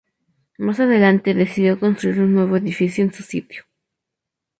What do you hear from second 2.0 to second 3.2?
un nuevo edificio en